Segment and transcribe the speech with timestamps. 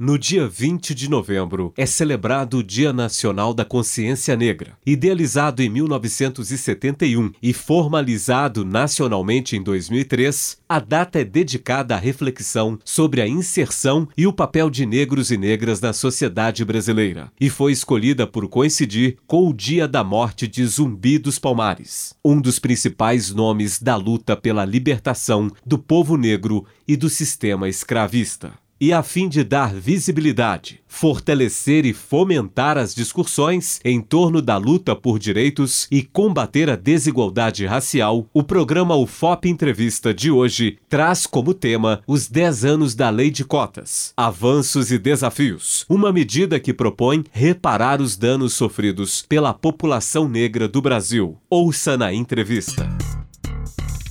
[0.00, 4.78] No dia 20 de novembro é celebrado o Dia Nacional da Consciência Negra.
[4.86, 13.20] Idealizado em 1971 e formalizado nacionalmente em 2003, a data é dedicada à reflexão sobre
[13.20, 18.24] a inserção e o papel de negros e negras na sociedade brasileira, e foi escolhida
[18.24, 23.82] por coincidir com o dia da morte de Zumbi dos Palmares, um dos principais nomes
[23.82, 29.42] da luta pela libertação do povo negro e do sistema escravista e a fim de
[29.42, 36.70] dar visibilidade, fortalecer e fomentar as discussões em torno da luta por direitos e combater
[36.70, 42.94] a desigualdade racial, o programa UFOP Entrevista de hoje traz como tema os 10 anos
[42.94, 49.24] da Lei de Cotas, avanços e desafios, uma medida que propõe reparar os danos sofridos
[49.28, 51.36] pela população negra do Brasil.
[51.50, 52.88] Ouça na entrevista.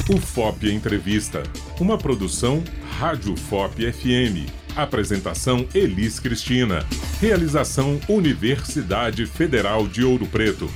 [0.09, 1.43] UFOP Entrevista,
[1.81, 2.63] uma produção
[2.97, 4.56] Rádio FOP FM.
[4.77, 6.85] Apresentação Elis Cristina.
[7.19, 10.69] Realização Universidade Federal de Ouro Preto.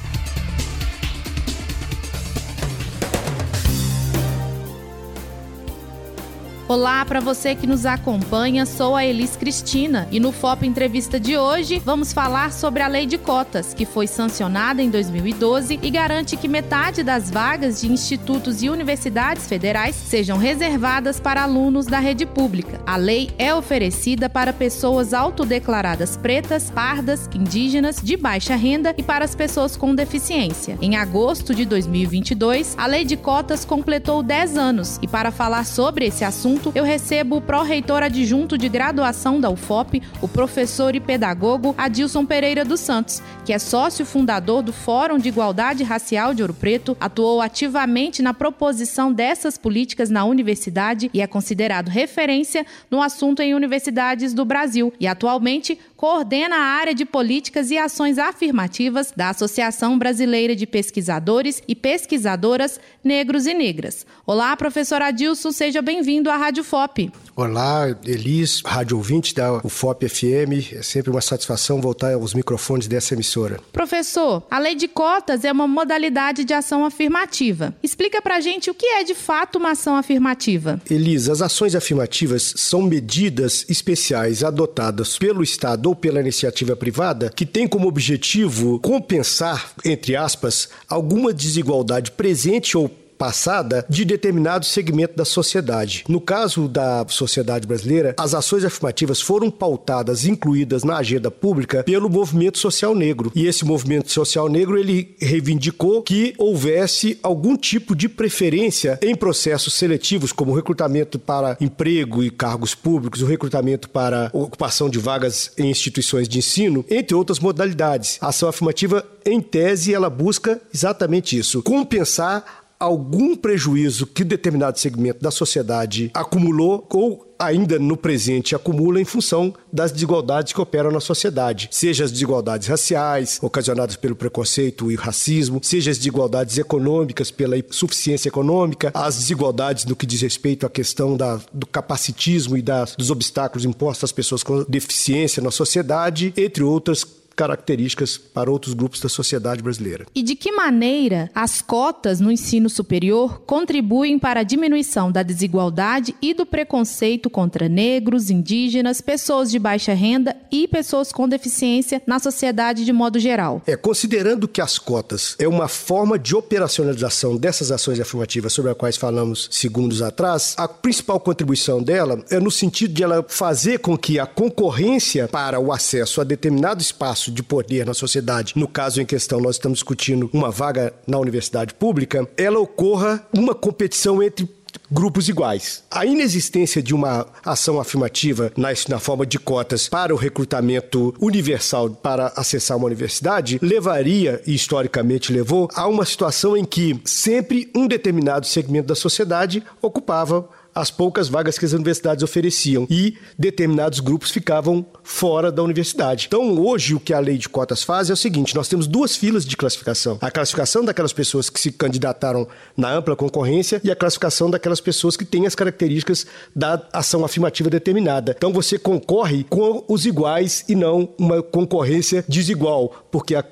[6.71, 11.37] Olá para você que nos acompanha, sou a Elis Cristina e no FOP Entrevista de
[11.37, 16.37] hoje vamos falar sobre a Lei de Cotas, que foi sancionada em 2012 e garante
[16.37, 22.25] que metade das vagas de institutos e universidades federais sejam reservadas para alunos da rede
[22.25, 22.79] pública.
[22.87, 29.25] A lei é oferecida para pessoas autodeclaradas pretas, pardas, indígenas, de baixa renda e para
[29.25, 30.77] as pessoas com deficiência.
[30.81, 36.05] Em agosto de 2022, a Lei de Cotas completou 10 anos e para falar sobre
[36.05, 40.99] esse assunto, assunto, eu recebo o pró-reitor adjunto de graduação da UFOP, o professor e
[40.99, 46.41] pedagogo Adilson Pereira dos Santos, que é sócio fundador do Fórum de Igualdade Racial de
[46.41, 53.01] Ouro Preto, atuou ativamente na proposição dessas políticas na universidade e é considerado referência no
[53.01, 59.13] assunto em universidades do Brasil e atualmente coordena a área de políticas e ações afirmativas
[59.15, 64.03] da Associação Brasileira de Pesquisadores e Pesquisadoras Negros e Negras.
[64.25, 67.11] Olá, professor Adilson, seja bem-vindo à Rádio Rádio FOP.
[67.33, 70.73] Olá, Elis, rádio ouvinte da UFOP FM.
[70.73, 73.59] É sempre uma satisfação voltar aos microfones dessa emissora.
[73.71, 77.73] Professor, a lei de cotas é uma modalidade de ação afirmativa.
[77.81, 80.79] Explica pra gente o que é de fato uma ação afirmativa.
[80.89, 87.45] Elis, as ações afirmativas são medidas especiais adotadas pelo Estado ou pela iniciativa privada que
[87.45, 92.89] têm como objetivo compensar, entre aspas, alguma desigualdade presente ou
[93.21, 96.03] passada de determinado segmento da sociedade.
[96.09, 102.09] No caso da sociedade brasileira, as ações afirmativas foram pautadas, incluídas na agenda pública pelo
[102.09, 103.31] movimento social negro.
[103.35, 109.75] E esse movimento social negro ele reivindicou que houvesse algum tipo de preferência em processos
[109.75, 115.69] seletivos, como recrutamento para emprego e cargos públicos, o recrutamento para ocupação de vagas em
[115.69, 118.17] instituições de ensino, entre outras modalidades.
[118.19, 125.21] A ação afirmativa, em tese, ela busca exatamente isso: compensar algum prejuízo que determinado segmento
[125.21, 130.99] da sociedade acumulou ou ainda no presente acumula em função das desigualdades que operam na
[130.99, 137.57] sociedade, seja as desigualdades raciais, ocasionadas pelo preconceito e racismo, seja as desigualdades econômicas pela
[137.57, 142.85] insuficiência econômica, as desigualdades no que diz respeito à questão da, do capacitismo e da,
[142.97, 147.03] dos obstáculos impostos às pessoas com deficiência na sociedade, entre outras
[147.35, 150.05] características para outros grupos da sociedade brasileira.
[150.13, 156.15] E de que maneira as cotas no ensino superior contribuem para a diminuição da desigualdade
[156.21, 162.19] e do preconceito contra negros, indígenas, pessoas de baixa renda e pessoas com deficiência na
[162.19, 163.61] sociedade de modo geral?
[163.65, 168.77] É, considerando que as cotas é uma forma de operacionalização dessas ações afirmativas sobre as
[168.77, 173.97] quais falamos segundos atrás, a principal contribuição dela é no sentido de ela fazer com
[173.97, 178.67] que a concorrência para o acesso a determinado espaço espaço de poder na sociedade, no
[178.67, 184.23] caso em questão nós estamos discutindo uma vaga na universidade pública, ela ocorra uma competição
[184.23, 184.49] entre
[184.89, 185.83] grupos iguais.
[185.91, 191.89] A inexistência de uma ação afirmativa na, na, forma de cotas para o recrutamento universal
[191.89, 197.87] para acessar uma universidade levaria, e historicamente levou, a uma situação em que sempre um
[197.87, 204.31] determinado segmento da sociedade ocupava as poucas vagas que as universidades ofereciam e determinados grupos
[204.31, 206.25] ficavam fora da universidade.
[206.27, 209.15] Então, hoje, o que a lei de cotas faz é o seguinte: nós temos duas
[209.15, 210.17] filas de classificação.
[210.21, 215.17] A classificação daquelas pessoas que se candidataram na ampla concorrência e a classificação daquelas pessoas
[215.17, 216.25] que têm as características
[216.55, 218.33] da ação afirmativa determinada.
[218.37, 223.43] Então, você concorre com os iguais e não uma concorrência desigual, porque a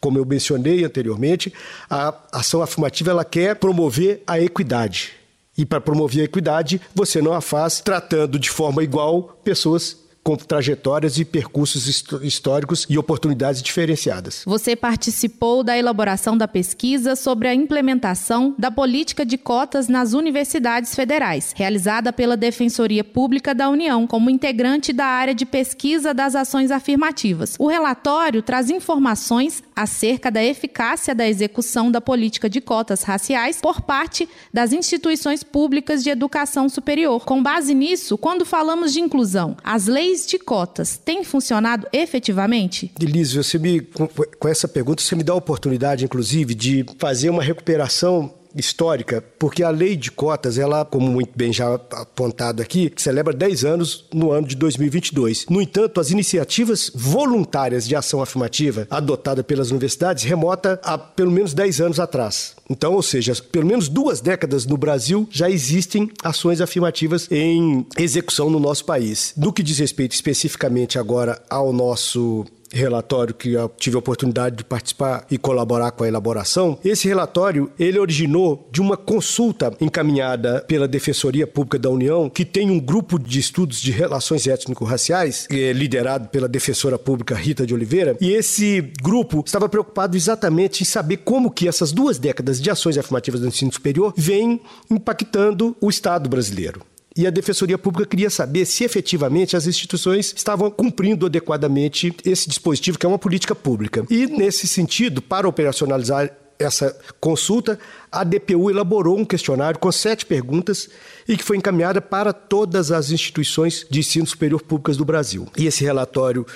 [0.00, 1.52] como eu mencionei anteriormente,
[1.88, 5.14] a ação afirmativa ela quer promover a equidade.
[5.56, 10.34] E para promover a equidade, você não a faz tratando de forma igual pessoas com
[10.34, 11.86] trajetórias e percursos
[12.20, 14.42] históricos e oportunidades diferenciadas.
[14.44, 20.96] Você participou da elaboração da pesquisa sobre a implementação da política de cotas nas universidades
[20.96, 26.72] federais, realizada pela Defensoria Pública da União, como integrante da área de pesquisa das ações
[26.72, 27.54] afirmativas.
[27.56, 33.80] O relatório traz informações acerca da eficácia da execução da política de cotas raciais por
[33.80, 37.24] parte das instituições públicas de educação superior.
[37.24, 42.92] Com base nisso, quando falamos de inclusão, as leis de cotas têm funcionado efetivamente?
[43.00, 47.42] Elise, você me, com essa pergunta, você me dá a oportunidade, inclusive, de fazer uma
[47.42, 53.32] recuperação histórica, porque a lei de cotas, ela, como muito bem já apontado aqui, celebra
[53.32, 55.46] 10 anos no ano de 2022.
[55.48, 61.54] No entanto, as iniciativas voluntárias de ação afirmativa adotada pelas universidades remota a pelo menos
[61.54, 62.54] 10 anos atrás.
[62.68, 68.50] Então, ou seja, pelo menos duas décadas no Brasil já existem ações afirmativas em execução
[68.50, 69.32] no nosso país.
[69.36, 74.64] No que diz respeito especificamente agora ao nosso relatório que eu tive a oportunidade de
[74.64, 76.78] participar e colaborar com a elaboração.
[76.84, 82.70] Esse relatório, ele originou de uma consulta encaminhada pela Defensoria Pública da União, que tem
[82.70, 88.16] um grupo de estudos de relações étnico-raciais, é liderado pela defensora pública Rita de Oliveira,
[88.20, 92.98] e esse grupo estava preocupado exatamente em saber como que essas duas décadas de ações
[92.98, 94.60] afirmativas do ensino superior vêm
[94.90, 96.82] impactando o Estado brasileiro
[97.16, 102.98] e a Defensoria Pública queria saber se efetivamente as instituições estavam cumprindo adequadamente esse dispositivo,
[102.98, 104.04] que é uma política pública.
[104.10, 107.78] E, nesse sentido, para operacionalizar essa consulta,
[108.10, 110.88] a DPU elaborou um questionário com sete perguntas
[111.28, 115.46] e que foi encaminhada para todas as instituições de ensino superior públicas do Brasil.
[115.56, 116.46] E esse relatório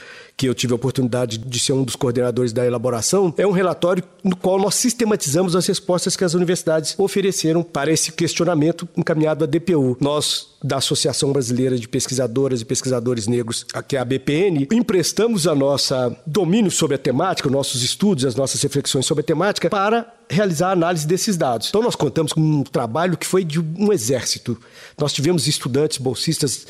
[0.40, 4.02] que eu tive a oportunidade de ser um dos coordenadores da elaboração, é um relatório
[4.24, 9.46] no qual nós sistematizamos as respostas que as universidades ofereceram para esse questionamento encaminhado à
[9.46, 9.98] DPU.
[10.00, 15.54] Nós, da Associação Brasileira de Pesquisadoras e Pesquisadores Negros, que é a BPN, emprestamos a
[15.54, 20.68] nossa domínio sobre a temática, nossos estudos, as nossas reflexões sobre a temática para realizar
[20.68, 21.68] a análise desses dados.
[21.68, 24.56] Então, nós contamos com um trabalho que foi de um exército.
[24.98, 26.66] Nós tivemos estudantes bolsistas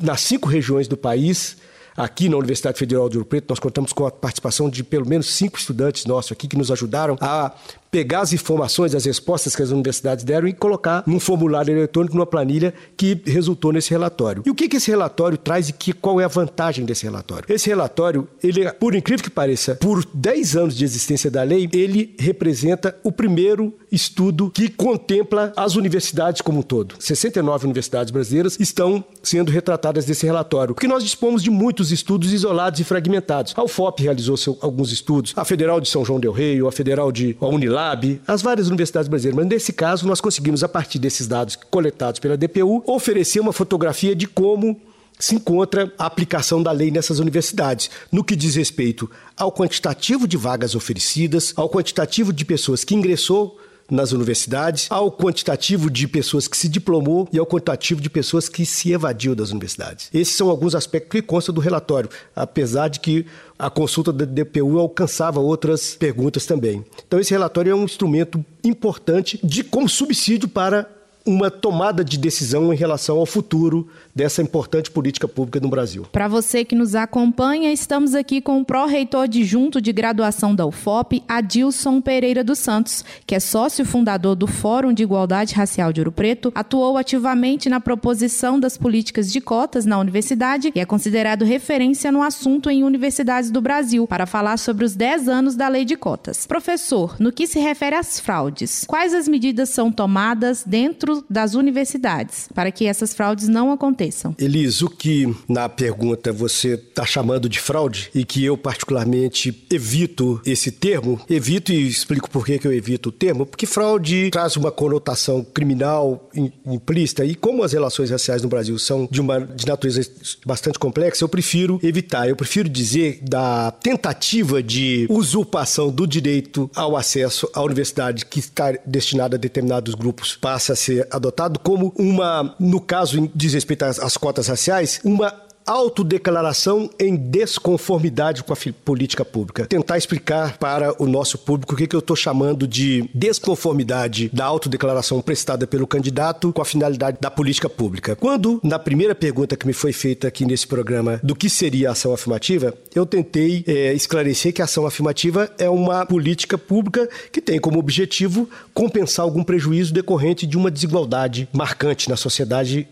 [0.00, 1.56] nas cinco regiões do país,
[1.96, 5.32] Aqui na Universidade Federal de Ouro Preto, nós contamos com a participação de pelo menos
[5.32, 7.52] cinco estudantes nossos aqui que nos ajudaram a
[7.94, 12.26] pegar as informações, as respostas que as universidades deram e colocar num formulário eletrônico, numa
[12.26, 14.42] planilha que resultou nesse relatório.
[14.44, 17.44] E o que, que esse relatório traz e que, qual é a vantagem desse relatório?
[17.48, 22.16] Esse relatório, ele, por incrível que pareça, por 10 anos de existência da lei, ele
[22.18, 26.96] representa o primeiro estudo que contempla as universidades como um todo.
[26.98, 32.80] 69 universidades brasileiras estão sendo retratadas nesse relatório, porque nós dispomos de muitos estudos isolados
[32.80, 33.54] e fragmentados.
[33.56, 37.12] A UFOP realizou seu, alguns estudos, a Federal de São João del Rei, a Federal
[37.12, 37.83] de a Unilab,
[38.26, 39.36] as várias universidades brasileiras.
[39.36, 44.14] Mas nesse caso, nós conseguimos, a partir desses dados coletados pela DPU, oferecer uma fotografia
[44.14, 44.80] de como
[45.18, 50.36] se encontra a aplicação da lei nessas universidades, no que diz respeito ao quantitativo de
[50.36, 53.58] vagas oferecidas, ao quantitativo de pessoas que ingressou
[53.94, 58.66] nas universidades, ao quantitativo de pessoas que se diplomou e ao quantitativo de pessoas que
[58.66, 60.10] se evadiu das universidades.
[60.12, 63.26] Esses são alguns aspectos que constam do relatório, apesar de que
[63.58, 66.84] a consulta da DPU alcançava outras perguntas também.
[67.06, 70.88] Então, esse relatório é um instrumento importante de como subsídio para
[71.26, 76.06] uma tomada de decisão em relação ao futuro dessa importante política pública no Brasil.
[76.12, 81.22] Para você que nos acompanha, estamos aqui com o pró-reitor adjunto de graduação da UFOP,
[81.26, 86.12] Adilson Pereira dos Santos, que é sócio fundador do Fórum de Igualdade Racial de Ouro
[86.12, 92.12] Preto, atuou ativamente na proposição das políticas de cotas na universidade e é considerado referência
[92.12, 95.96] no assunto em universidades do Brasil, para falar sobre os 10 anos da lei de
[95.96, 96.46] cotas.
[96.46, 102.48] Professor, no que se refere às fraudes, quais as medidas são tomadas dentro das universidades
[102.54, 103.94] para que essas fraudes não aconteçam?
[103.94, 104.34] aconteçam.
[104.38, 110.40] Elis, o que na pergunta você está chamando de fraude e que eu particularmente evito
[110.44, 114.70] esse termo, evito e explico por que eu evito o termo, porque fraude traz uma
[114.70, 116.28] conotação criminal
[116.66, 120.02] implícita e como as relações raciais no Brasil são de uma de natureza
[120.44, 126.96] bastante complexa, eu prefiro evitar, eu prefiro dizer da tentativa de usurpação do direito ao
[126.96, 132.54] acesso à universidade que está destinada a determinados grupos passa a ser adotado como uma,
[132.58, 139.24] no caso diz respeito às as cotas raciais, uma autodeclaração em desconformidade com a política
[139.24, 139.66] pública.
[139.66, 144.44] Tentar explicar para o nosso público o que, que eu estou chamando de desconformidade da
[144.44, 148.16] autodeclaração prestada pelo candidato com a finalidade da política pública.
[148.16, 151.92] Quando, na primeira pergunta que me foi feita aqui nesse programa do que seria a
[151.92, 157.40] ação afirmativa, eu tentei é, esclarecer que a ação afirmativa é uma política pública que
[157.40, 162.88] tem como objetivo compensar algum prejuízo decorrente de uma desigualdade marcante na sociedade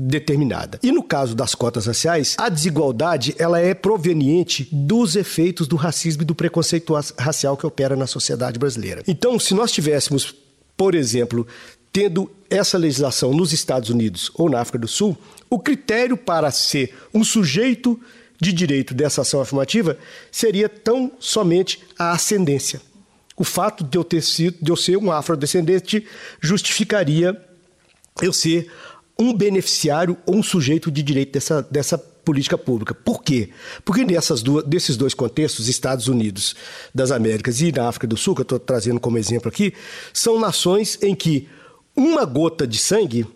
[0.00, 0.78] determinada.
[0.80, 6.22] E no caso das cotas raciais, a desigualdade ela é proveniente dos efeitos do racismo
[6.22, 9.02] e do preconceito racial que opera na sociedade brasileira.
[9.08, 10.32] Então, se nós tivéssemos,
[10.76, 11.44] por exemplo,
[11.92, 15.18] tendo essa legislação nos Estados Unidos ou na África do Sul,
[15.50, 17.98] o critério para ser um sujeito
[18.40, 19.98] de direito dessa ação afirmativa
[20.30, 22.80] seria tão somente a ascendência.
[23.36, 26.06] O fato de eu ter sido, de eu ser um afrodescendente
[26.40, 27.36] justificaria
[28.20, 28.70] eu ser
[29.18, 32.94] um beneficiário ou um sujeito de direito dessa, dessa política pública.
[32.94, 33.50] Por quê?
[33.84, 36.54] Porque nessas duas, desses dois contextos, Estados Unidos
[36.94, 39.72] das Américas e na África do Sul, que eu estou trazendo como exemplo aqui,
[40.12, 41.48] são nações em que
[41.96, 43.26] uma gota de sangue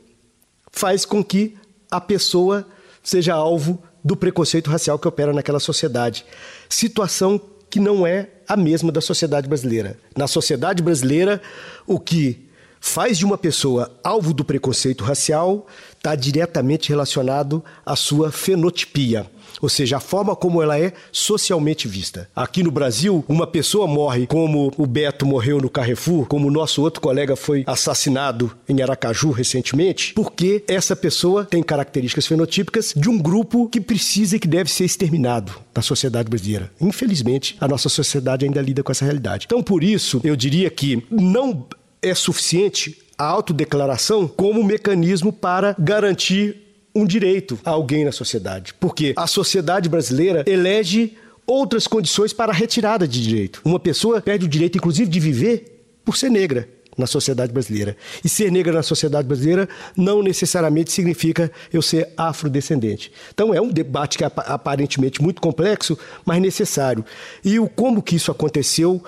[0.70, 1.56] faz com que
[1.90, 2.66] a pessoa
[3.02, 6.24] seja alvo do preconceito racial que opera naquela sociedade.
[6.68, 9.98] Situação que não é a mesma da sociedade brasileira.
[10.16, 11.40] Na sociedade brasileira,
[11.86, 12.46] o que
[12.82, 19.24] faz de uma pessoa alvo do preconceito racial está diretamente relacionado à sua fenotipia,
[19.60, 22.28] ou seja, a forma como ela é socialmente vista.
[22.34, 26.82] Aqui no Brasil, uma pessoa morre como o Beto morreu no Carrefour, como o nosso
[26.82, 33.16] outro colega foi assassinado em Aracaju recentemente, porque essa pessoa tem características fenotípicas de um
[33.16, 36.68] grupo que precisa e que deve ser exterminado na sociedade brasileira.
[36.80, 39.46] Infelizmente, a nossa sociedade ainda lida com essa realidade.
[39.46, 41.64] Então, por isso, eu diria que não
[42.02, 46.56] é suficiente a autodeclaração como mecanismo para garantir
[46.94, 48.74] um direito a alguém na sociedade.
[48.74, 51.16] Porque a sociedade brasileira elege
[51.46, 53.62] outras condições para a retirada de direito.
[53.64, 57.96] Uma pessoa perde o direito, inclusive, de viver por ser negra na sociedade brasileira.
[58.24, 63.12] E ser negra na sociedade brasileira não necessariamente significa eu ser afrodescendente.
[63.32, 67.04] Então é um debate que é aparentemente muito complexo, mas necessário.
[67.44, 69.02] E o como que isso aconteceu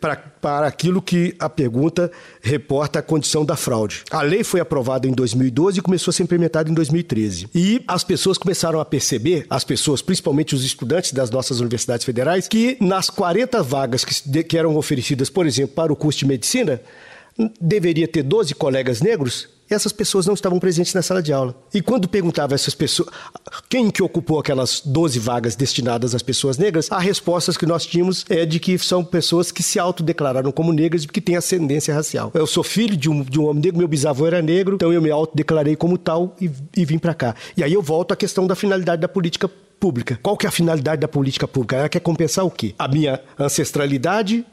[0.00, 4.02] para, para aquilo que a pergunta reporta a condição da fraude.
[4.10, 7.48] A lei foi aprovada em 2012 e começou a ser implementada em 2013.
[7.54, 12.48] E as pessoas começaram a perceber, as pessoas, principalmente os estudantes das nossas universidades federais,
[12.48, 16.80] que nas 40 vagas que, que eram oferecidas, por exemplo, para o curso de medicina,
[17.60, 21.54] deveria ter 12 colegas negros, essas pessoas não estavam presentes na sala de aula.
[21.74, 23.08] E quando perguntava essas pessoas
[23.68, 28.24] quem que ocupou aquelas 12 vagas destinadas às pessoas negras, a resposta que nós tínhamos
[28.30, 32.30] é de que são pessoas que se autodeclararam como negras que têm ascendência racial.
[32.34, 35.02] Eu sou filho de um, de um homem negro, meu bisavô era negro, então eu
[35.02, 37.34] me autodeclarei como tal e, e vim para cá.
[37.56, 40.18] E aí eu volto à questão da finalidade da política pública.
[40.22, 41.76] Qual que é a finalidade da política pública?
[41.76, 42.74] Ela quer compensar o quê?
[42.78, 44.44] A minha ancestralidade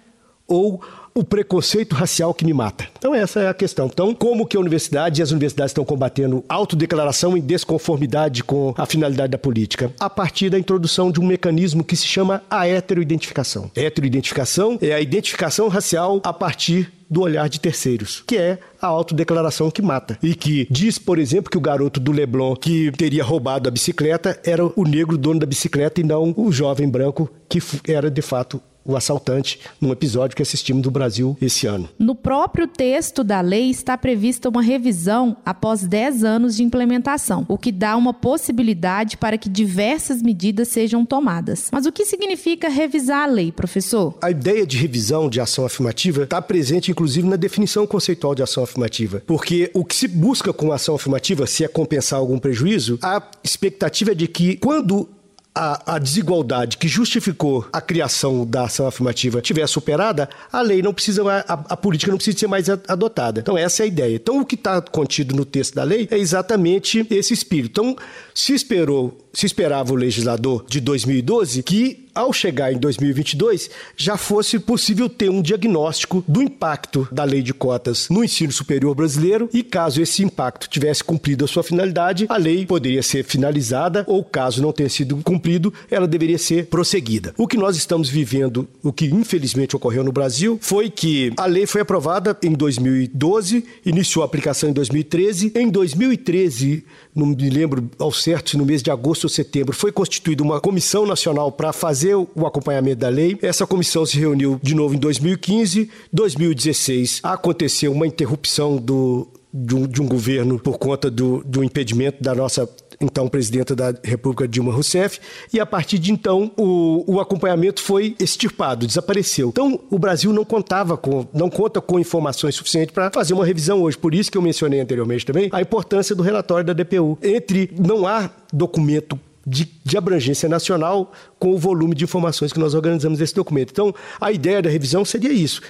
[0.47, 0.81] ou
[1.17, 2.87] o preconceito racial que me mata.
[2.97, 3.85] Então essa é a questão.
[3.85, 8.85] Então, como que a universidade e as universidades estão combatendo autodeclaração em desconformidade com a
[8.85, 9.93] finalidade da política?
[9.97, 13.71] A partir da introdução de um mecanismo que se chama a heteroidentificação.
[13.73, 19.71] Heteroidentificação é a identificação racial a partir do olhar de terceiros, que é a autodeclaração
[19.71, 20.17] que mata.
[20.21, 24.37] E que diz, por exemplo, que o garoto do Leblon que teria roubado a bicicleta
[24.43, 28.61] era o negro dono da bicicleta e não o jovem branco que era de fato
[28.85, 31.89] o assaltante num episódio que assistimos do Brasil esse ano.
[31.97, 37.57] No próprio texto da lei está prevista uma revisão após 10 anos de implementação, o
[37.57, 41.69] que dá uma possibilidade para que diversas medidas sejam tomadas.
[41.71, 44.15] Mas o que significa revisar a lei, professor?
[44.21, 48.63] A ideia de revisão de ação afirmativa está presente, inclusive, na definição conceitual de ação
[48.63, 49.23] afirmativa.
[49.25, 53.21] Porque o que se busca com a ação afirmativa, se é compensar algum prejuízo, a
[53.43, 55.09] expectativa é de que, quando
[55.55, 60.93] a, a, desigualdade que justificou a criação da ação afirmativa tiver superada, a lei não
[60.93, 63.39] precisa, a, a política não precisa ser mais adotada.
[63.39, 64.15] Então, essa é a ideia.
[64.15, 67.81] Então, o que está contido no texto da lei é exatamente esse espírito.
[67.81, 67.95] Então,
[68.33, 74.57] se esperou, se esperava o legislador de 2012 que ao chegar em 2022, já fosse
[74.57, 79.61] possível ter um diagnóstico do impacto da lei de cotas no ensino superior brasileiro e,
[79.61, 84.61] caso esse impacto tivesse cumprido a sua finalidade, a lei poderia ser finalizada ou, caso
[84.61, 87.33] não tenha sido cumprido, ela deveria ser prosseguida.
[87.37, 91.65] O que nós estamos vivendo, o que infelizmente ocorreu no Brasil, foi que a lei
[91.65, 95.51] foi aprovada em 2012, iniciou a aplicação em 2013.
[95.55, 99.91] Em 2013, não me lembro ao certo se no mês de agosto ou setembro, foi
[99.91, 103.37] constituída uma comissão nacional para fazer fazer o acompanhamento da lei.
[103.41, 105.89] Essa comissão se reuniu de novo em 2015.
[106.13, 112.21] 2016 aconteceu uma interrupção do, de, um, de um governo por conta do, do impedimento
[112.21, 112.69] da nossa
[113.01, 115.19] então presidenta da República Dilma Rousseff,
[115.51, 119.49] e a partir de então o, o acompanhamento foi extirpado, desapareceu.
[119.49, 123.81] Então o Brasil não contava com, não conta com informações suficientes para fazer uma revisão
[123.81, 123.97] hoje.
[123.97, 127.17] Por isso que eu mencionei anteriormente também a importância do relatório da DPU.
[127.21, 132.73] Entre não há documento de, de, abrangência nacional com o volume de informações que nós
[132.73, 133.71] organizamos nesse documento.
[133.71, 135.61] Então, a ideia da revisão seria isso.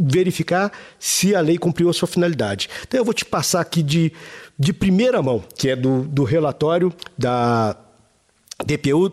[0.00, 2.68] verificar se a lei cumpriu a sua finalidade.
[2.86, 4.12] Então eu vou te passar aqui de,
[4.56, 7.76] de primeira mão, que é do, do relatório da
[8.64, 9.12] DPU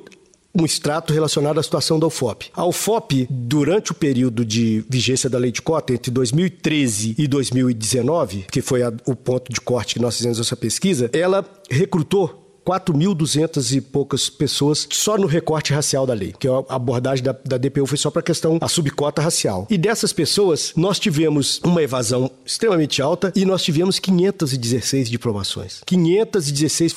[0.59, 2.49] um extrato relacionado à situação da UFOP.
[2.53, 8.45] A UFOP, durante o período de vigência da lei de cota, entre 2013 e 2019,
[8.51, 13.77] que foi a, o ponto de corte que nós fizemos essa pesquisa, ela recrutou 4.200
[13.77, 17.87] e poucas pessoas só no recorte racial da lei, que a abordagem da, da DPU
[17.87, 19.65] foi só para a questão, a subcota racial.
[19.69, 25.81] E dessas pessoas, nós tivemos uma evasão extremamente alta e nós tivemos 516 diplomações.
[25.85, 26.93] 516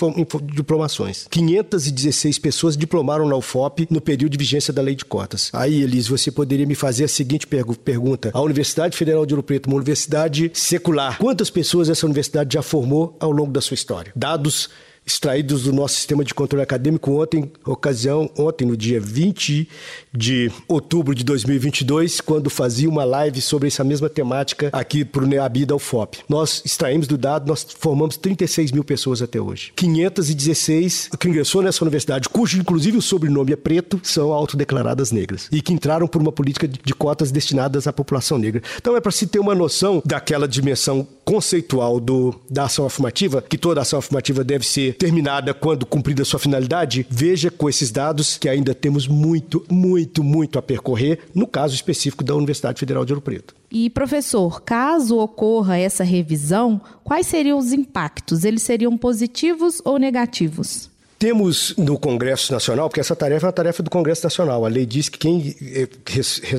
[0.53, 1.29] diplomações.
[1.31, 5.51] 516 pessoas diplomaram na UFOP no período de vigência da lei de cotas.
[5.53, 8.31] Aí, Elis, você poderia me fazer a seguinte pergu pergunta.
[8.35, 13.17] A Universidade Federal de Ouro Preto, uma universidade secular, quantas pessoas essa universidade já formou
[13.21, 14.13] ao longo da sua história?
[14.17, 14.69] Dados
[15.07, 19.69] extraídos do nosso sistema de controle acadêmico ontem, ocasião, ontem, no dia 20
[20.13, 25.27] de outubro de 2022, quando fazia uma live sobre essa mesma temática aqui para o
[25.27, 26.19] NEABI da UFOP.
[26.29, 29.73] Nós extraímos do dado, nós formamos 36 mil pessoas até hoje.
[29.77, 35.61] 516 que ingressou nessa universidade, cujo inclusive o sobrenome é preto, são autodeclaradas negras e
[35.61, 38.63] que entraram por uma política de cotas destinadas à população negra.
[38.77, 43.57] Então é para se ter uma noção daquela dimensão conceitual do, da ação afirmativa, que
[43.57, 48.49] toda ação afirmativa deve ser terminada quando cumprida sua finalidade, veja com esses dados que
[48.49, 53.23] ainda temos muito, muito, muito a percorrer, no caso específico da Universidade Federal de Ouro
[53.23, 53.55] Preto.
[53.71, 58.45] E, professor, caso ocorra essa revisão, quais seriam os impactos?
[58.45, 60.91] Eles seriam positivos ou negativos?
[61.21, 64.65] Temos no Congresso Nacional, porque essa tarefa é uma tarefa do Congresso Nacional.
[64.65, 65.87] A lei diz que quem eh,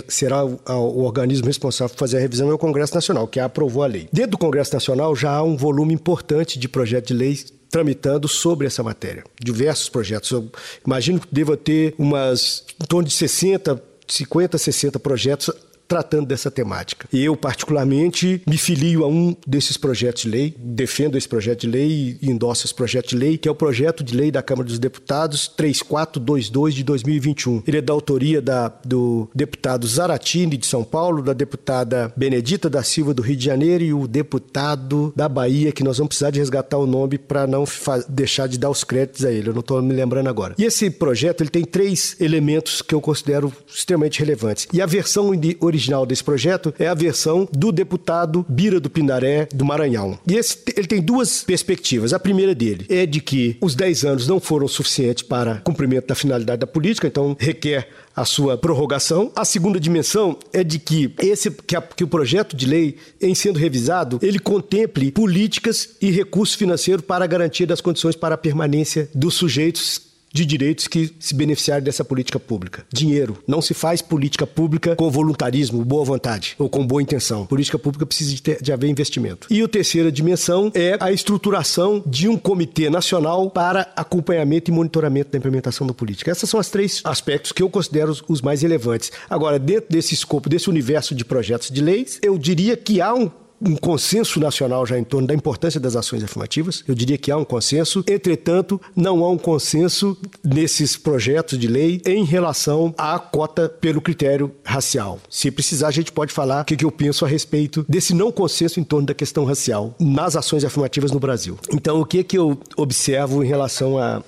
[0.08, 3.88] será o organismo responsável por fazer a revisão é o Congresso Nacional, que aprovou a
[3.88, 4.08] lei.
[4.14, 7.40] Dentro do Congresso Nacional já há um volume importante de projetos de lei
[7.72, 9.24] tramitando sobre essa matéria.
[9.44, 10.30] Diversos projetos.
[10.30, 10.48] Eu
[10.86, 15.50] imagino que deva ter umas em torno de 60, 50, 60 projetos
[15.92, 17.06] tratando dessa temática.
[17.12, 22.18] Eu, particularmente, me filio a um desses projetos de lei, defendo esse projeto de lei
[22.22, 24.80] e endosso esse projeto de lei, que é o projeto de lei da Câmara dos
[24.80, 27.64] Deputados 3422 de 2021.
[27.68, 32.84] Ele é da autoria da, do deputado Zaratini, de São Paulo, da deputada Benedita da
[32.84, 36.40] Silva, do Rio de Janeiro, e o deputado da Bahia, que nós vamos precisar de
[36.40, 37.66] resgatar o nome para não
[38.08, 39.50] deixar de dar os créditos a ele.
[39.50, 40.56] Eu não estou me lembrando agora.
[40.58, 44.70] E esse projeto ele tem três elementos que eu considero extremamente relevantes.
[44.72, 49.48] E a versão original original desse projeto é a versão do deputado Bira do Pindaré,
[49.54, 50.20] do Maranhão.
[50.28, 52.14] E esse, ele tem duas perspectivas.
[52.14, 56.16] A primeira dele é de que os 10 anos não foram suficientes para cumprimento da
[56.16, 59.32] finalidade da política, então requer a sua prorrogação.
[59.36, 63.34] A segunda dimensão é de que esse que, a, que, o projeto de lei, em
[63.34, 68.38] sendo revisado, ele contemple políticas e recursos financeiros para a garantia das condições para a
[68.38, 72.86] permanência dos sujeitos de direitos que se beneficiarem dessa política pública.
[72.92, 73.38] Dinheiro.
[73.48, 77.46] Não se faz política pública com voluntarismo, boa vontade ou com boa intenção.
[77.46, 79.48] Política pública precisa de, ter, de haver investimento.
[79.50, 85.32] E a terceira dimensão é a estruturação de um comitê nacional para acompanhamento e monitoramento
[85.32, 86.32] da implementação da política.
[86.32, 89.12] Esses são os três aspectos que eu considero os mais relevantes.
[89.30, 93.30] Agora, dentro desse escopo, desse universo de projetos de leis, eu diria que há um
[93.62, 96.84] um consenso nacional já em torno da importância das ações afirmativas.
[96.88, 98.04] Eu diria que há um consenso.
[98.08, 104.52] Entretanto, não há um consenso nesses projetos de lei em relação à cota pelo critério
[104.64, 105.20] racial.
[105.30, 108.80] Se precisar, a gente pode falar o que eu penso a respeito desse não consenso
[108.80, 111.58] em torno da questão racial nas ações afirmativas no Brasil.
[111.72, 114.24] Então, o que, que eu observo em relação a,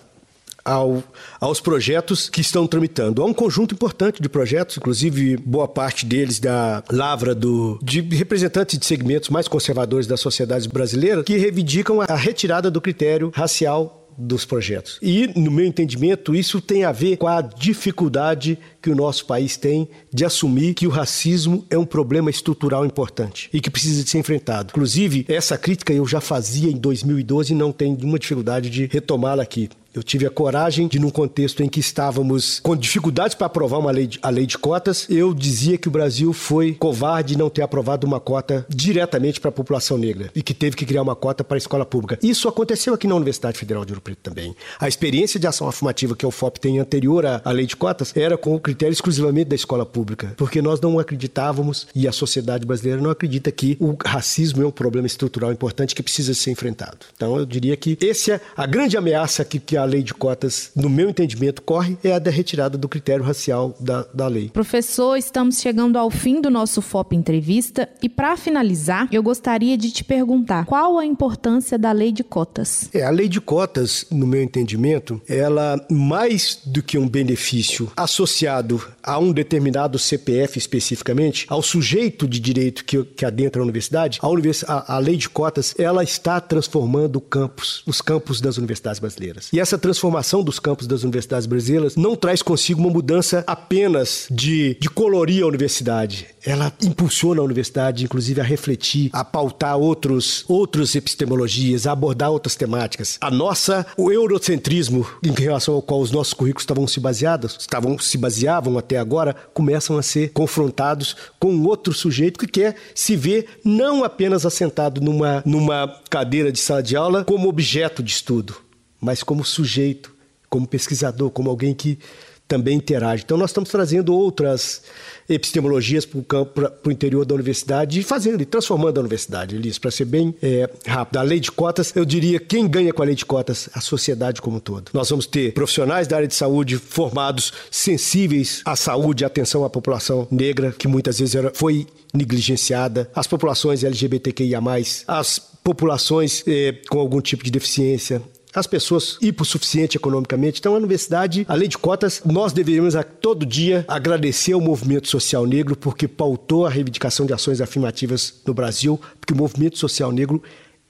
[0.63, 1.03] ao,
[1.39, 3.21] aos projetos que estão tramitando.
[3.21, 8.77] Há um conjunto importante de projetos, inclusive boa parte deles da lavra do, de representantes
[8.77, 14.45] de segmentos mais conservadores da sociedade brasileira, que reivindicam a retirada do critério racial dos
[14.45, 14.99] projetos.
[15.01, 19.57] E, no meu entendimento, isso tem a ver com a dificuldade que o nosso país
[19.57, 24.09] tem de assumir que o racismo é um problema estrutural importante e que precisa de
[24.09, 24.69] ser enfrentado.
[24.71, 29.43] Inclusive, essa crítica eu já fazia em 2012 e não tenho nenhuma dificuldade de retomá-la
[29.43, 29.69] aqui.
[29.93, 33.91] Eu tive a coragem de, num contexto em que estávamos com dificuldades para aprovar uma
[33.91, 38.07] lei a lei de cotas, eu dizia que o Brasil foi covarde não ter aprovado
[38.07, 41.57] uma cota diretamente para a população negra e que teve que criar uma cota para
[41.57, 42.17] a escola pública.
[42.23, 44.55] Isso aconteceu aqui na Universidade Federal de Ouro Preto também.
[44.79, 48.15] A experiência de ação afirmativa que o FOP tem anterior à, à lei de cotas
[48.15, 52.65] era com o critério exclusivamente da escola pública, porque nós não acreditávamos e a sociedade
[52.65, 56.97] brasileira não acredita que o racismo é um problema estrutural importante que precisa ser enfrentado.
[57.15, 60.13] Então eu diria que essa é a grande ameaça que, que a a lei de
[60.13, 64.49] cotas, no meu entendimento, corre é a da retirada do critério racial da, da lei.
[64.49, 69.91] Professor, estamos chegando ao fim do nosso FOP Entrevista e, para finalizar, eu gostaria de
[69.91, 72.89] te perguntar qual a importância da lei de cotas?
[72.93, 78.81] É, a lei de cotas, no meu entendimento, ela, mais do que um benefício associado
[79.03, 84.29] a um determinado CPF especificamente, ao sujeito de direito que, que adentra a universidade, a,
[84.29, 88.99] univers, a, a lei de cotas, ela está transformando o campus, os campos das universidades
[88.99, 89.49] brasileiras.
[89.51, 94.77] E essa transformação dos campos das universidades brasileiras não traz consigo uma mudança apenas de,
[94.79, 96.27] de colorir a universidade.
[96.45, 102.55] Ela impulsiona a universidade, inclusive, a refletir, a pautar outros, outras epistemologias, a abordar outras
[102.55, 103.17] temáticas.
[103.21, 107.97] A nossa, o eurocentrismo em relação ao qual os nossos currículos estavam se baseados, estavam
[107.97, 113.59] se baseavam até agora, começam a ser confrontados com outro sujeito que quer se ver
[113.63, 118.55] não apenas assentado numa, numa cadeira de sala de aula como objeto de estudo,
[119.03, 120.13] mas como sujeito,
[120.49, 121.99] como pesquisador, como alguém que
[122.47, 123.23] também interage.
[123.23, 124.83] Então, nós estamos trazendo outras
[125.27, 130.05] epistemologias para o interior da universidade e fazendo e transformando a universidade, Elis, para ser
[130.05, 131.17] bem é, rápido.
[131.17, 133.69] A lei de cotas, eu diria, quem ganha com a lei de cotas?
[133.73, 134.91] A sociedade como um todo.
[134.93, 139.69] Nós vamos ter profissionais da área de saúde formados, sensíveis à saúde, à atenção à
[139.69, 144.61] população negra, que muitas vezes era, foi negligenciada, as populações LGBTQIA+,
[145.07, 148.21] as populações eh, com algum tipo de deficiência,
[148.53, 150.59] as pessoas hipossuficientes economicamente.
[150.59, 155.07] Então, a universidade, a lei de cotas, nós deveríamos a todo dia agradecer ao movimento
[155.07, 160.11] social negro porque pautou a reivindicação de ações afirmativas no Brasil, porque o movimento social
[160.11, 160.41] negro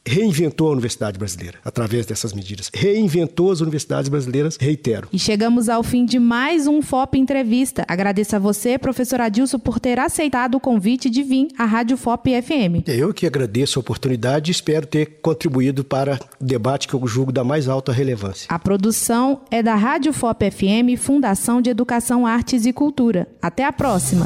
[0.06, 2.70] reinventou a universidade brasileira através dessas medidas.
[2.74, 5.08] Reinventou as universidades brasileiras, reitero.
[5.12, 7.86] E chegamos ao fim de mais um FOP Entrevista.
[7.88, 12.30] Agradeço a você, professor Adilson, por ter aceitado o convite de vir à Rádio FOP
[12.42, 12.88] FM.
[12.88, 17.32] Eu que agradeço a oportunidade e espero ter contribuído para o debate que eu julgo
[17.32, 18.48] da mais alta relevância.
[18.50, 23.28] A produção é da Rádio FOP FM, Fundação de Educação, Artes e Cultura.
[23.42, 24.26] Até a próxima.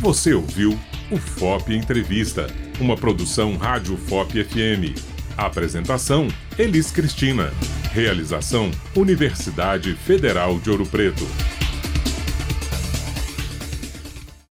[0.00, 0.78] Você ouviu
[1.10, 2.46] o FOP Entrevista
[2.80, 4.98] uma produção Rádio FOP FM.
[5.36, 7.52] Apresentação: Elis Cristina.
[7.92, 11.26] Realização: Universidade Federal de Ouro Preto.